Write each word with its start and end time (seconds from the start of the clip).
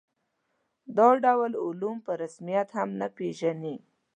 دا 0.97 1.09
ډول 1.23 1.51
علوم 1.63 1.97
په 2.05 2.11
رسمیت 2.21 2.67
هم 2.77 2.89
نه 2.99 3.07
پېژني. 3.15 3.75